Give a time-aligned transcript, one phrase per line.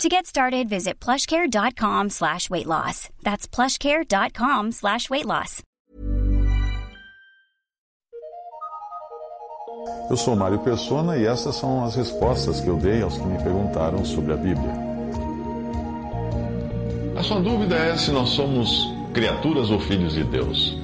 [0.00, 3.08] To get started, visit plushcare.com slash weight loss.
[3.22, 5.62] That's plushcare.com slash weight loss.
[10.10, 13.38] Eu sou Mário Persona e essas são as respostas que eu dei aos que me
[13.42, 14.72] perguntaram sobre a Bíblia.
[17.16, 20.76] A sua dúvida é se nós somos criaturas ou filhos de Deus.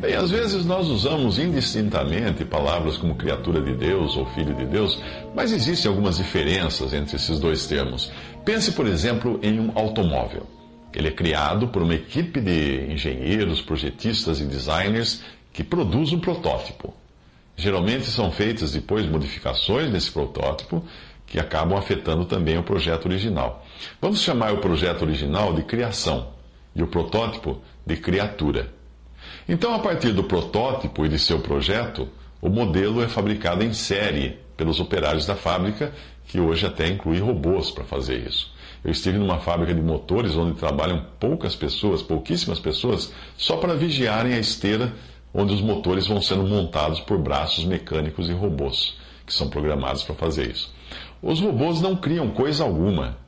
[0.00, 5.00] Bem, às vezes nós usamos indistintamente palavras como criatura de Deus ou filho de Deus,
[5.34, 8.12] mas existem algumas diferenças entre esses dois termos.
[8.46, 10.46] Pense, por exemplo, em um automóvel.
[10.94, 15.20] Ele é criado por uma equipe de engenheiros, projetistas e designers
[15.52, 16.94] que produz um protótipo.
[17.56, 20.84] Geralmente são feitas depois modificações nesse protótipo
[21.26, 23.66] que acabam afetando também o projeto original.
[24.00, 26.28] Vamos chamar o projeto original de criação
[26.72, 28.72] e o protótipo de criatura.
[29.48, 32.08] Então, a partir do protótipo e de seu projeto,
[32.40, 35.92] o modelo é fabricado em série pelos operários da fábrica,
[36.26, 38.54] que hoje até inclui robôs para fazer isso.
[38.84, 44.34] Eu estive numa fábrica de motores onde trabalham poucas pessoas, pouquíssimas pessoas, só para vigiarem
[44.34, 44.92] a esteira
[45.34, 50.14] onde os motores vão sendo montados por braços mecânicos e robôs, que são programados para
[50.14, 50.72] fazer isso.
[51.22, 53.18] Os robôs não criam coisa alguma.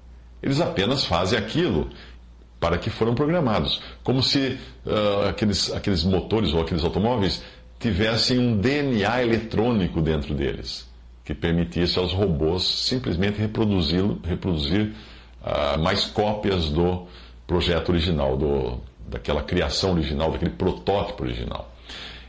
[0.42, 1.88] Eles apenas fazem aquilo
[2.60, 3.80] para que foram programados.
[4.02, 7.42] Como se uh, aqueles, aqueles motores ou aqueles automóveis
[7.78, 10.88] tivessem um DNA eletrônico dentro deles,
[11.28, 14.94] que permitisse aos robôs simplesmente reproduzir, reproduzir
[15.42, 17.06] uh, mais cópias do
[17.46, 21.70] projeto original, do, daquela criação original, daquele protótipo original.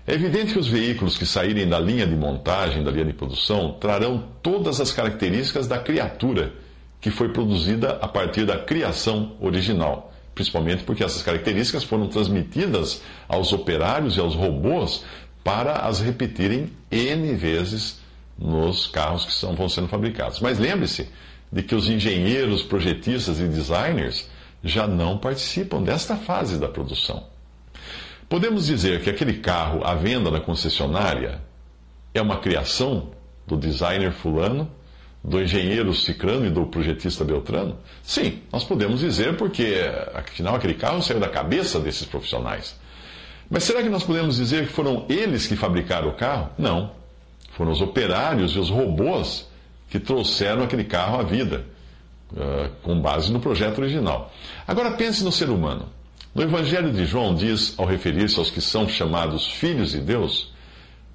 [0.06, 3.78] É evidente que os veículos que saírem da linha de montagem, da linha de produção,
[3.80, 6.52] trarão todas as características da criatura
[7.00, 13.52] que foi produzida a partir da criação original principalmente porque essas características foram transmitidas aos
[13.52, 15.04] operários e aos robôs
[15.44, 18.00] para as repetirem N vezes
[18.40, 20.40] nos carros que são, vão sendo fabricados.
[20.40, 21.10] Mas lembre-se
[21.52, 24.30] de que os engenheiros, projetistas e designers
[24.64, 27.28] já não participam desta fase da produção.
[28.28, 31.42] Podemos dizer que aquele carro à venda na concessionária
[32.14, 33.12] é uma criação
[33.48, 34.70] do designer fulano
[35.24, 37.78] do engenheiro Cicrano e do projetista Beltrano?
[38.04, 39.76] Sim, nós podemos dizer, porque
[40.14, 42.80] afinal aquele carro saiu da cabeça desses profissionais.
[43.50, 46.52] Mas será que nós podemos dizer que foram eles que fabricaram o carro?
[46.58, 46.92] Não.
[47.60, 49.46] Foram os operários e os robôs
[49.90, 51.66] que trouxeram aquele carro à vida,
[52.32, 54.32] uh, com base no projeto original.
[54.66, 55.90] Agora pense no ser humano.
[56.34, 60.54] No Evangelho de João diz, ao referir-se aos que são chamados filhos de Deus,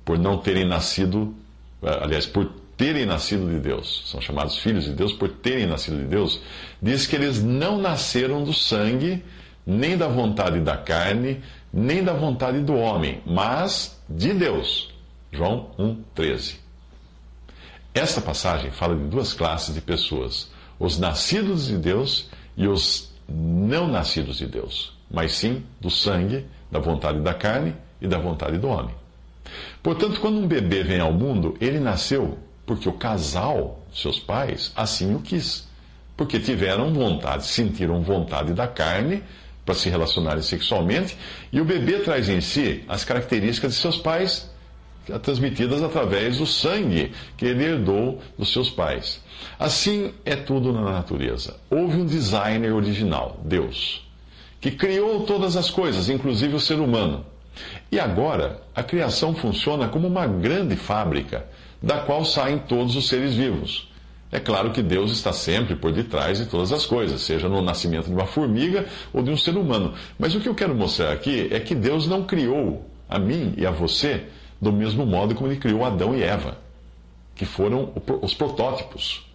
[0.05, 1.35] por não terem nascido,
[1.81, 2.45] uh, aliás, por
[2.77, 6.43] terem nascido de Deus, são chamados filhos de Deus por terem nascido de Deus,
[6.83, 9.25] diz que eles não nasceram do sangue,
[9.67, 14.93] nem da vontade da carne, nem da vontade do homem, mas de Deus.
[15.35, 16.57] João 1,13.
[17.93, 23.89] Esta passagem fala de duas classes de pessoas: os nascidos de Deus e os não
[23.89, 28.69] nascidos de Deus, mas sim do sangue, da vontade da carne e da vontade do
[28.69, 28.95] homem.
[29.83, 35.15] Portanto, quando um bebê vem ao mundo, ele nasceu porque o casal, seus pais, assim
[35.15, 35.69] o quis.
[36.17, 39.23] Porque tiveram vontade, sentiram vontade da carne
[39.65, 41.17] para se relacionarem sexualmente,
[41.51, 44.51] e o bebê traz em si as características de seus pais,
[45.23, 49.23] transmitidas através do sangue que ele herdou dos seus pais.
[49.59, 51.57] Assim é tudo na natureza.
[51.71, 54.07] Houve um designer original, Deus,
[54.61, 57.25] que criou todas as coisas, inclusive o ser humano.
[57.91, 61.47] E agora, a criação funciona como uma grande fábrica
[61.83, 63.89] da qual saem todos os seres vivos.
[64.33, 68.07] É claro que Deus está sempre por detrás de todas as coisas, seja no nascimento
[68.07, 69.95] de uma formiga ou de um ser humano.
[70.19, 73.65] Mas o que eu quero mostrar aqui é que Deus não criou a mim e
[73.65, 74.25] a você
[74.65, 76.57] do mesmo modo como ele criou Adão e Eva,
[77.35, 79.27] que foram os protótipos.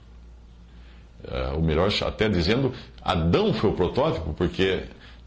[1.24, 4.84] Uh, o melhor, até dizendo, Adão foi o protótipo, porque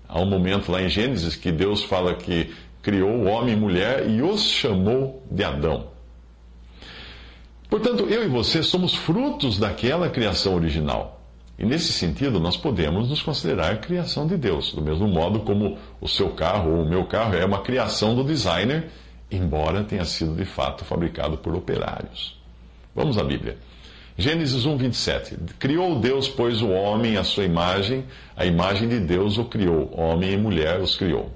[0.08, 2.52] há um momento lá em Gênesis que Deus fala que
[2.82, 5.86] criou o homem e mulher e os chamou de Adão.
[7.70, 11.20] Portanto, eu e você somos frutos daquela criação original.
[11.58, 16.08] E nesse sentido, nós podemos nos considerar criação de Deus, do mesmo modo como o
[16.08, 18.90] seu carro ou o meu carro é uma criação do designer,
[19.32, 22.40] embora tenha sido de fato fabricado por operários.
[22.94, 23.56] Vamos à Bíblia.
[24.16, 25.36] Gênesis 1, 27.
[25.58, 28.04] Criou Deus, pois, o homem à sua imagem,
[28.36, 31.32] a imagem de Deus o criou, homem e mulher os criou.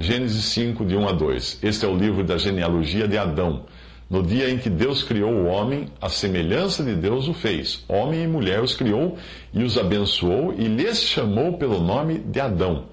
[0.00, 1.58] Gênesis 5, de 1 a 2.
[1.62, 3.66] Este é o livro da genealogia de Adão.
[4.08, 7.84] No dia em que Deus criou o homem, a semelhança de Deus o fez.
[7.88, 9.18] Homem e mulher os criou
[9.52, 12.86] e os abençoou e lhes chamou pelo nome de Adão,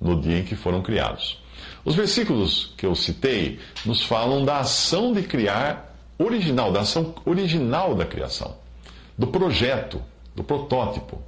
[0.00, 1.42] no dia em que foram criados.
[1.86, 7.94] Os versículos que eu citei nos falam da ação de criar original, da ação original
[7.94, 8.56] da criação,
[9.16, 10.02] do projeto,
[10.34, 11.22] do protótipo.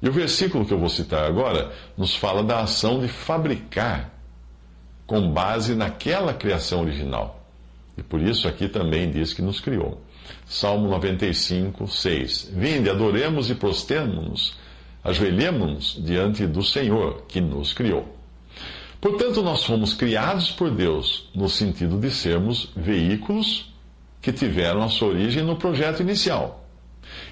[0.00, 4.12] E o versículo que eu vou citar agora nos fala da ação de fabricar
[5.04, 7.44] com base naquela criação original.
[7.98, 10.00] E por isso aqui também diz que nos criou.
[10.46, 12.52] Salmo 95, 6.
[12.54, 14.56] Vinde, adoremos e prostemos-nos,
[15.02, 18.21] ajoelhemos-nos diante do Senhor, que nos criou.
[19.02, 23.74] Portanto, nós fomos criados por Deus no sentido de sermos veículos
[24.20, 26.64] que tiveram a sua origem no projeto inicial.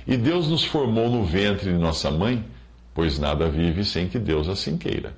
[0.04, 2.44] E Deus nos formou no ventre de nossa mãe,
[2.92, 5.16] pois nada vive sem que Deus assim queira.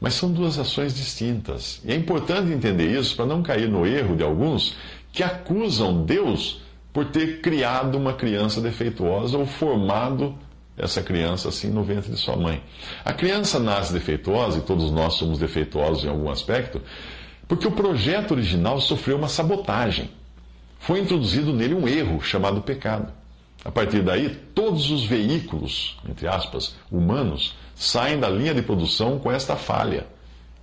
[0.00, 1.82] Mas são duas ações distintas.
[1.84, 4.74] E é importante entender isso para não cair no erro de alguns
[5.12, 6.62] que acusam Deus
[6.94, 10.34] por ter criado uma criança defeituosa ou formado
[10.76, 12.62] essa criança assim no ventre de sua mãe.
[13.04, 16.82] A criança nasce defeituosa, e todos nós somos defeituosos em algum aspecto,
[17.46, 20.10] porque o projeto original sofreu uma sabotagem.
[20.78, 23.12] Foi introduzido nele um erro chamado pecado.
[23.64, 29.32] A partir daí, todos os veículos, entre aspas, humanos, saem da linha de produção com
[29.32, 30.06] esta falha,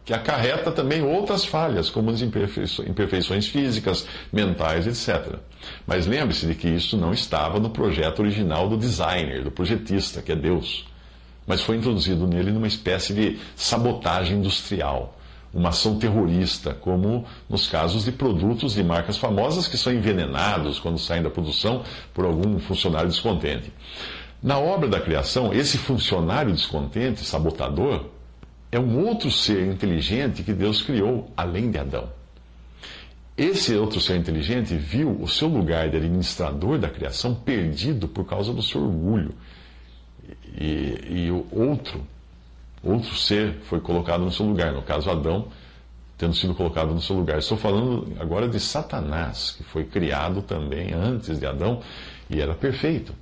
[0.04, 5.36] que acarreta também outras falhas, como as imperfeições físicas, mentais, etc.
[5.86, 10.32] Mas lembre-se de que isso não estava no projeto original do designer, do projetista, que
[10.32, 10.86] é Deus.
[11.46, 15.18] Mas foi introduzido nele numa espécie de sabotagem industrial
[15.54, 20.98] uma ação terrorista, como nos casos de produtos de marcas famosas que são envenenados quando
[20.98, 21.84] saem da produção
[22.14, 23.72] por algum funcionário descontente.
[24.42, 28.06] Na obra da criação, esse funcionário descontente, sabotador,
[28.72, 32.10] é um outro ser inteligente que Deus criou, além de Adão.
[33.38, 38.54] Esse outro ser inteligente viu o seu lugar de administrador da criação perdido por causa
[38.54, 39.34] do seu orgulho.
[40.58, 42.02] E, e o outro
[42.84, 45.48] outro ser foi colocado no seu lugar, no caso Adão,
[46.18, 47.40] tendo sido colocado no seu lugar.
[47.40, 51.82] Estou falando agora de Satanás, que foi criado também antes de Adão
[52.30, 53.14] e era perfeito.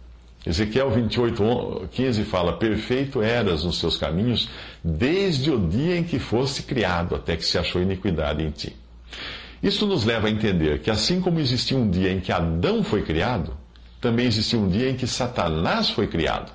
[0.45, 4.50] Ezequiel 28, 15 fala: Perfeito eras nos seus caminhos,
[4.83, 8.75] desde o dia em que foste criado, até que se achou iniquidade em ti.
[9.62, 13.01] Isso nos leva a entender que, assim como existia um dia em que Adão foi
[13.01, 13.57] criado,
[14.00, 16.51] também existia um dia em que Satanás foi criado.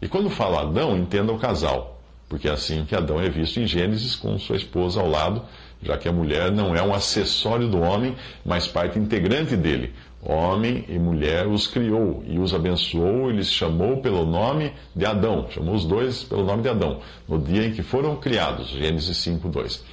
[0.00, 1.98] E quando falo Adão, entenda o casal
[2.28, 5.42] porque é assim que Adão é visto em Gênesis com sua esposa ao lado,
[5.82, 9.92] já que a mulher não é um acessório do homem, mas parte integrante dele.
[10.20, 15.46] Homem e mulher os criou e os abençoou e lhes chamou pelo nome de Adão.
[15.50, 18.70] Chamou os dois pelo nome de Adão, no dia em que foram criados.
[18.70, 19.84] Gênesis 5, 2.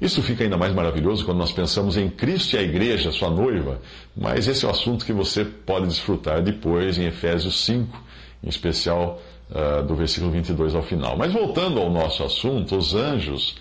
[0.00, 3.80] Isso fica ainda mais maravilhoso quando nós pensamos em Cristo e a igreja, sua noiva,
[4.16, 8.00] mas esse é o assunto que você pode desfrutar depois em Efésios 5,
[8.44, 9.20] em especial
[9.50, 11.16] uh, do versículo 22 ao final.
[11.16, 13.56] Mas voltando ao nosso assunto, os anjos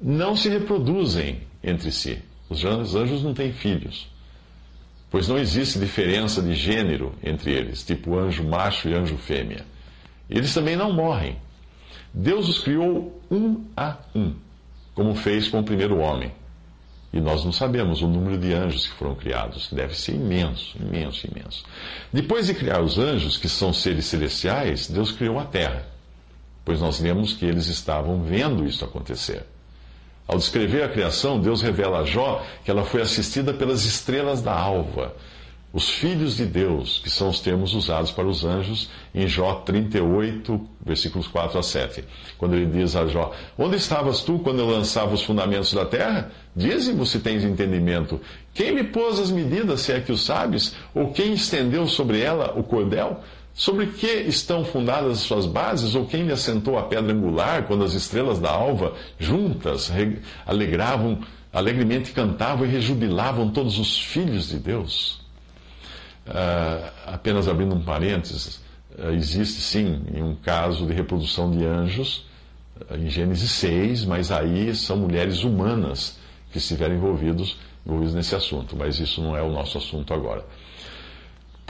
[0.00, 2.22] não se reproduzem entre si.
[2.48, 4.08] Os anjos não têm filhos.
[5.10, 9.64] Pois não existe diferença de gênero entre eles, tipo anjo macho e anjo fêmea.
[10.28, 11.36] Eles também não morrem.
[12.14, 14.34] Deus os criou um a um,
[14.94, 16.32] como fez com o primeiro homem.
[17.12, 19.68] E nós não sabemos o número de anjos que foram criados.
[19.72, 21.64] Deve ser imenso, imenso, imenso.
[22.12, 25.84] Depois de criar os anjos, que são seres celestiais, Deus criou a terra.
[26.64, 29.44] Pois nós vemos que eles estavam vendo isso acontecer.
[30.30, 34.56] Ao descrever a criação, Deus revela a Jó que ela foi assistida pelas estrelas da
[34.56, 35.12] alva
[35.72, 40.60] os filhos de Deus, que são os termos usados para os anjos em Jó 38,
[40.84, 42.04] versículos 4 a 7.
[42.36, 46.32] Quando ele diz a Jó: Onde estavas tu quando eu lançava os fundamentos da terra?
[46.56, 48.20] Dize-me se tens entendimento.
[48.52, 50.74] Quem me pôs as medidas, se é que o sabes?
[50.92, 53.20] Ou quem estendeu sobre ela o cordel?
[53.60, 55.94] Sobre que estão fundadas as suas bases?
[55.94, 59.92] Ou quem lhe assentou a pedra angular quando as estrelas da alva, juntas,
[60.46, 61.20] alegravam,
[61.52, 65.20] alegremente cantavam e rejubilavam todos os filhos de Deus?
[66.26, 68.62] Uh, apenas abrindo um parênteses,
[68.98, 72.24] uh, existe sim um caso de reprodução de anjos
[72.90, 76.18] uh, em Gênesis 6, mas aí são mulheres humanas
[76.50, 80.46] que estiveram envolvidos, envolvidos nesse assunto, mas isso não é o nosso assunto agora.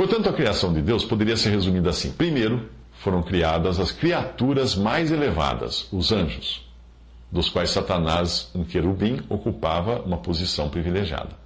[0.00, 5.10] Portanto, a criação de Deus poderia ser resumida assim: primeiro, foram criadas as criaturas mais
[5.10, 6.66] elevadas, os anjos,
[7.30, 11.36] dos quais Satanás, um querubim, ocupava uma posição privilegiada.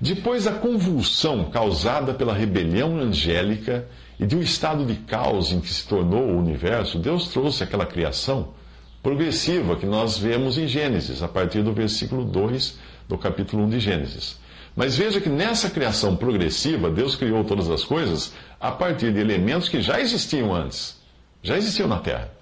[0.00, 3.86] Depois da convulsão causada pela rebelião angélica
[4.18, 7.84] e de um estado de caos em que se tornou o universo, Deus trouxe aquela
[7.84, 8.54] criação
[9.02, 13.78] progressiva que nós vemos em Gênesis, a partir do versículo 2 do capítulo 1 de
[13.80, 14.42] Gênesis.
[14.76, 19.68] Mas veja que nessa criação progressiva, Deus criou todas as coisas a partir de elementos
[19.68, 21.00] que já existiam antes,
[21.42, 22.32] já existiam na Terra.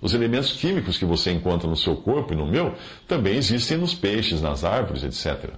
[0.00, 2.74] Os elementos químicos que você encontra no seu corpo e no meu
[3.06, 5.50] também existem nos peixes, nas árvores, etc.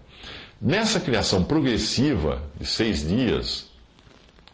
[0.61, 3.69] Nessa criação progressiva de seis dias,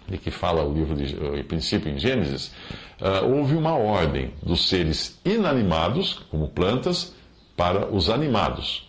[0.09, 2.52] de que fala o livro de o princípio em Gênesis,
[3.00, 7.14] uh, houve uma ordem dos seres inanimados, como plantas,
[7.56, 8.88] para os animados,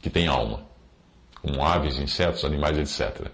[0.00, 0.62] que têm alma,
[1.44, 3.28] como aves, insetos, animais, etc.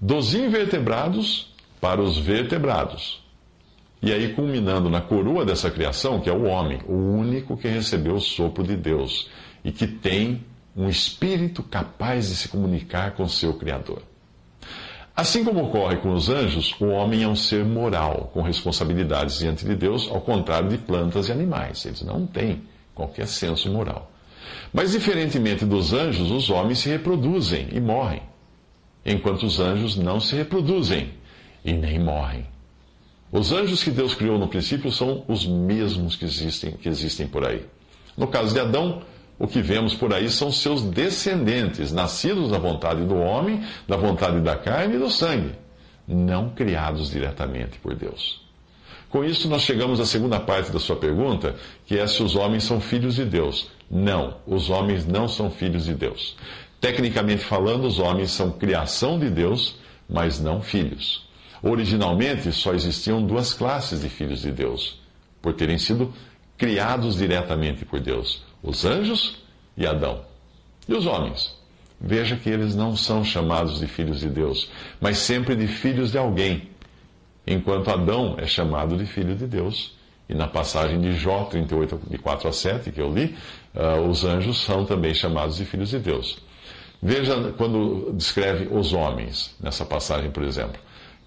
[0.00, 3.22] Dos invertebrados para os vertebrados.
[4.02, 8.14] E aí, culminando na coroa dessa criação, que é o homem, o único que recebeu
[8.14, 9.30] o sopro de Deus
[9.64, 10.44] e que tem
[10.76, 14.02] um espírito capaz de se comunicar com seu Criador.
[15.16, 19.64] Assim como ocorre com os anjos, o homem é um ser moral, com responsabilidades diante
[19.64, 21.84] de Deus, ao contrário de plantas e animais.
[21.86, 22.62] Eles não têm
[22.94, 24.10] qualquer senso moral.
[24.72, 28.22] Mas, diferentemente dos anjos, os homens se reproduzem e morrem,
[29.04, 31.10] enquanto os anjos não se reproduzem
[31.64, 32.46] e nem morrem.
[33.30, 37.44] Os anjos que Deus criou no princípio são os mesmos que existem, que existem por
[37.46, 37.64] aí.
[38.16, 39.02] No caso de Adão,
[39.38, 44.40] o que vemos por aí são seus descendentes, nascidos da vontade do homem, da vontade
[44.40, 45.52] da carne e do sangue,
[46.06, 48.44] não criados diretamente por Deus.
[49.10, 52.64] Com isso, nós chegamos à segunda parte da sua pergunta, que é se os homens
[52.64, 53.68] são filhos de Deus.
[53.90, 56.36] Não, os homens não são filhos de Deus.
[56.80, 59.76] Tecnicamente falando, os homens são criação de Deus,
[60.08, 61.28] mas não filhos.
[61.62, 65.00] Originalmente, só existiam duas classes de filhos de Deus,
[65.40, 66.12] por terem sido
[66.58, 69.36] criados diretamente por Deus os anjos
[69.76, 70.24] e Adão.
[70.88, 71.54] E os homens?
[72.00, 76.18] Veja que eles não são chamados de filhos de Deus, mas sempre de filhos de
[76.18, 76.70] alguém.
[77.46, 79.94] Enquanto Adão é chamado de filho de Deus.
[80.26, 83.36] E na passagem de Jó 38, de 4 a 7, que eu li,
[83.74, 86.38] uh, os anjos são também chamados de filhos de Deus.
[87.02, 90.80] Veja quando descreve os homens, nessa passagem, por exemplo.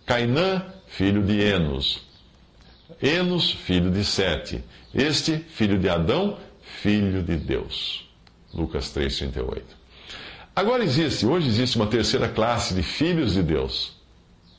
[0.06, 2.02] Cainã, filho de Enos.
[3.02, 4.64] Enos, filho de Sete.
[4.94, 6.38] Este, filho de Adão,
[6.82, 8.10] filho de Deus.
[8.54, 9.62] Lucas 3,38.
[10.56, 13.96] Agora existe, hoje existe uma terceira classe de filhos de Deus,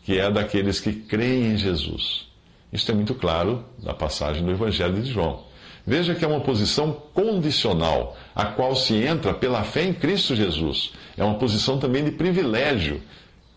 [0.05, 2.29] que é daqueles que creem em Jesus.
[2.73, 5.48] Isso é muito claro na passagem do Evangelho de João.
[5.89, 10.93] Veja que é uma posição condicional, a qual se entra pela fé em Cristo Jesus.
[11.17, 13.01] É uma posição também de privilégio,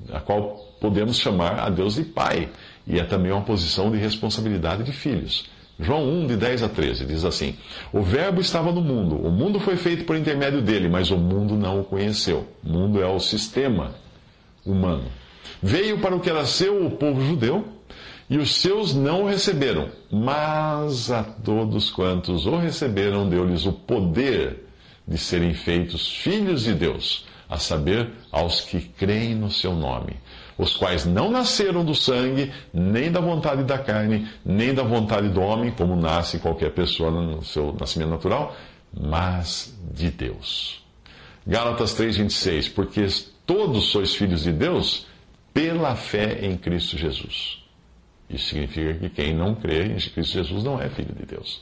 [0.10, 2.48] a qual podemos chamar a Deus de Pai.
[2.88, 5.50] E é também uma posição de responsabilidade de filhos.
[5.78, 7.58] João 1, de 10 a 13, diz assim:
[7.92, 11.56] O Verbo estava no mundo, o mundo foi feito por intermédio dele, mas o mundo
[11.58, 12.48] não o conheceu.
[12.64, 13.92] O mundo é o sistema
[14.66, 15.04] humano.
[15.62, 17.66] Veio para o que era seu, o povo judeu,
[18.32, 24.68] e os seus não o receberam, mas a todos quantos o receberam, deu-lhes o poder
[25.08, 30.16] de serem feitos filhos de Deus, a saber, aos que creem no seu nome
[30.62, 35.42] os quais não nasceram do sangue, nem da vontade da carne, nem da vontade do
[35.42, 38.56] homem, como nasce qualquer pessoa no seu nascimento natural,
[38.94, 40.84] mas de Deus.
[41.48, 43.08] Gálatas 3,26: Porque
[43.46, 45.08] todos sois filhos de Deus
[45.52, 47.64] pela fé em Cristo Jesus.
[48.34, 51.62] Isso significa que quem não crê em Cristo Jesus não é filho de Deus.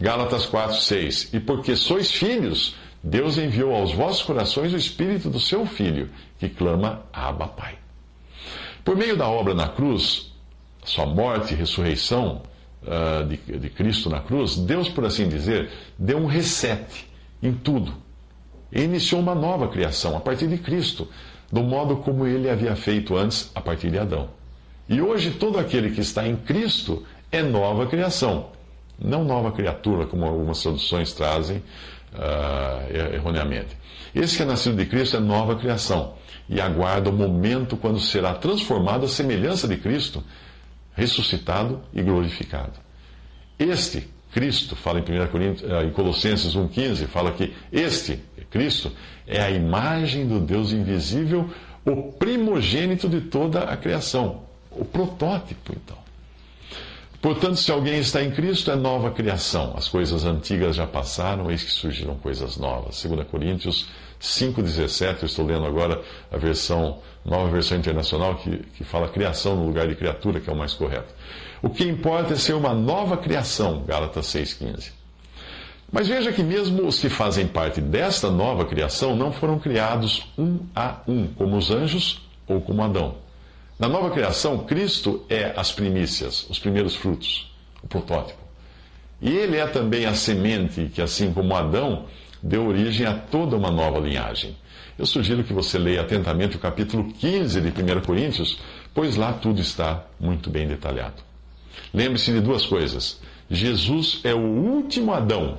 [0.00, 5.64] Gálatas 4,6: E porque sois filhos, Deus enviou aos vossos corações o Espírito do seu
[5.64, 7.78] Filho, que clama, Abba Pai.
[8.84, 10.32] Por meio da obra na cruz,
[10.84, 12.42] sua morte e ressurreição
[12.82, 17.06] uh, de, de Cristo na cruz, Deus, por assim dizer, deu um reset
[17.42, 17.94] em tudo.
[18.72, 21.08] E iniciou uma nova criação a partir de Cristo,
[21.50, 24.28] do modo como ele havia feito antes a partir de Adão.
[24.88, 28.50] E hoje todo aquele que está em Cristo é nova criação,
[28.98, 33.76] não nova criatura, como algumas traduções trazem uh, erroneamente.
[34.14, 36.14] Esse que é nascido de Cristo é nova criação
[36.48, 40.22] e aguarda o momento quando será transformado à semelhança de Cristo,
[40.94, 42.74] ressuscitado e glorificado.
[43.58, 48.92] Este Cristo, fala em, 1 Coríntios, eh, em Colossenses 1,15, fala que este, Cristo,
[49.26, 51.50] é a imagem do Deus invisível,
[51.84, 54.45] o primogênito de toda a criação,
[54.80, 55.96] o protótipo, então.
[57.20, 59.74] Portanto, se alguém está em Cristo, é nova criação.
[59.76, 63.02] As coisas antigas já passaram, eis que surgiram coisas novas.
[63.02, 63.88] 2 Coríntios
[64.20, 69.66] 5,17, eu estou lendo agora a versão, nova versão internacional, que, que fala criação no
[69.66, 71.12] lugar de criatura, que é o mais correto.
[71.62, 74.92] O que importa é ser uma nova criação, Gálatas 6,15.
[75.90, 80.60] Mas veja que mesmo os que fazem parte desta nova criação não foram criados um
[80.74, 83.25] a um, como os anjos ou como Adão.
[83.78, 88.40] Na nova criação, Cristo é as primícias, os primeiros frutos, o protótipo.
[89.20, 92.06] E ele é também a semente que, assim como Adão,
[92.42, 94.56] deu origem a toda uma nova linhagem.
[94.98, 98.58] Eu sugiro que você leia atentamente o capítulo 15 de 1 Coríntios,
[98.94, 101.22] pois lá tudo está muito bem detalhado.
[101.92, 103.20] Lembre-se de duas coisas.
[103.50, 105.58] Jesus é o último Adão,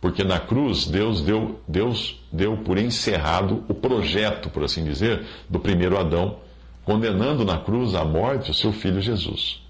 [0.00, 5.60] porque na cruz Deus deu, Deus deu por encerrado o projeto, por assim dizer, do
[5.60, 6.38] primeiro Adão,
[6.86, 9.60] condenando na cruz à morte o seu filho Jesus.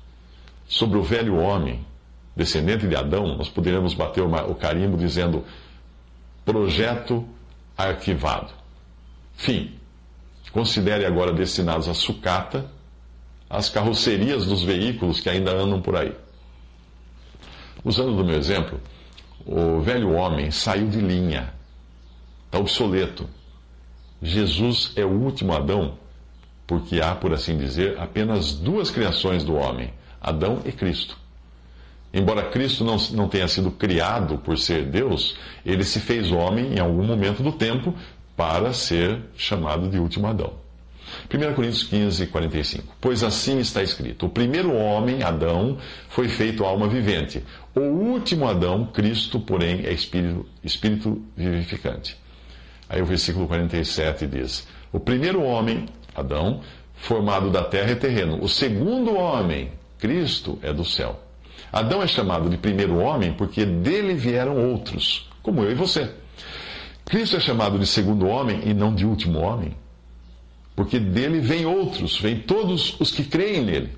[0.69, 1.85] Sobre o velho homem,
[2.37, 5.43] descendente de Adão, nós poderíamos bater o carimbo dizendo
[6.45, 7.27] projeto
[7.77, 8.53] arquivado.
[9.35, 9.73] Fim.
[10.53, 12.71] Considere agora destinados à sucata
[13.49, 16.15] as carrocerias dos veículos que ainda andam por aí.
[17.83, 18.81] Usando do meu exemplo,
[19.47, 21.53] o velho homem saiu de linha,
[22.47, 23.29] está obsoleto.
[24.21, 25.99] Jesus é o último Adão,
[26.67, 31.17] porque há, por assim dizer, apenas duas criações do homem: Adão e Cristo.
[32.13, 36.79] Embora Cristo não, não tenha sido criado por ser Deus, ele se fez homem em
[36.79, 37.95] algum momento do tempo
[38.37, 40.55] para ser chamado de último Adão.
[41.33, 42.95] 1 Coríntios 15, 45.
[43.01, 47.45] Pois assim está escrito: O primeiro homem, Adão, foi feito alma vivente.
[47.75, 52.17] O último Adão, Cristo, porém, é espírito, espírito vivificante.
[52.89, 56.61] Aí o versículo 47 diz: O primeiro homem, Adão,
[56.95, 58.43] formado da terra é terreno.
[58.43, 61.21] O segundo homem, Cristo, é do céu.
[61.73, 66.11] Adão é chamado de primeiro homem porque dele vieram outros, como eu e você.
[67.05, 69.75] Cristo é chamado de segundo homem e não de último homem
[70.77, 73.89] porque dele vem outros, vem todos os que creem nele,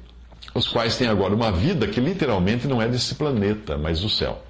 [0.55, 4.41] os quais têm agora uma vida que literalmente não é desse planeta, mas do céu.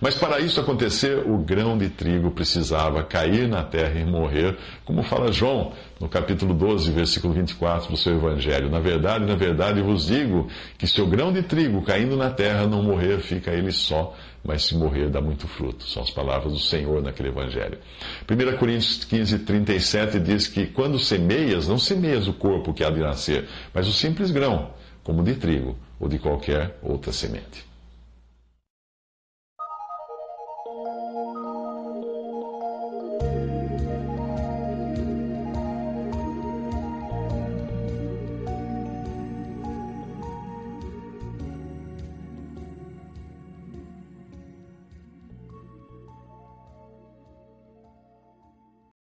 [0.00, 5.02] Mas para isso acontecer, o grão de trigo precisava cair na terra e morrer, como
[5.02, 8.70] fala João no capítulo 12, versículo 24 do seu evangelho.
[8.70, 12.66] Na verdade, na verdade vos digo que se o grão de trigo caindo na terra
[12.66, 15.86] não morrer, fica ele só, mas se morrer dá muito fruto.
[15.86, 17.78] São as palavras do Senhor naquele evangelho.
[18.28, 23.00] 1 Coríntios 15, 37 diz que quando semeias, não semeias o corpo que há de
[23.00, 24.70] nascer, mas o simples grão,
[25.02, 27.69] como de trigo ou de qualquer outra semente.